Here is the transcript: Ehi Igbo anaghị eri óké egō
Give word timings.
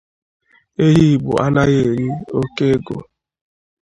Ehi 0.85 1.03
Igbo 1.13 1.33
anaghị 1.45 1.77
eri 1.89 2.07
óké 2.41 2.65
egō 2.75 2.97